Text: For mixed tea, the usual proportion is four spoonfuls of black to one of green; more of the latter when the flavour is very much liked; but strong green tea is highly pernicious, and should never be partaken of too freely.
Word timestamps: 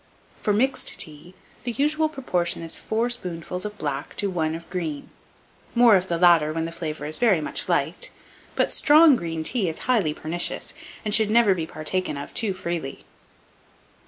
For 0.41 0.51
mixed 0.51 0.99
tea, 0.99 1.35
the 1.63 1.73
usual 1.73 2.09
proportion 2.09 2.63
is 2.63 2.79
four 2.79 3.11
spoonfuls 3.11 3.65
of 3.65 3.77
black 3.77 4.15
to 4.17 4.31
one 4.31 4.55
of 4.55 4.67
green; 4.71 5.11
more 5.75 5.95
of 5.95 6.07
the 6.07 6.17
latter 6.17 6.51
when 6.51 6.65
the 6.65 6.71
flavour 6.71 7.05
is 7.05 7.19
very 7.19 7.39
much 7.39 7.69
liked; 7.69 8.09
but 8.55 8.71
strong 8.71 9.15
green 9.15 9.43
tea 9.43 9.69
is 9.69 9.85
highly 9.85 10.15
pernicious, 10.15 10.73
and 11.05 11.13
should 11.13 11.29
never 11.29 11.53
be 11.53 11.67
partaken 11.67 12.17
of 12.17 12.33
too 12.33 12.55
freely. 12.55 13.05